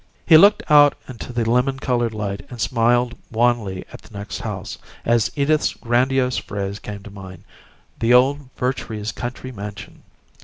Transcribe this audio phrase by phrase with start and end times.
[0.25, 4.79] He looked out into the lemon colored light and smiled wanly at the next house,
[5.05, 7.43] as Edith's grandiose phrase came to mind,
[7.99, 10.01] "the old Vertrees country mansion."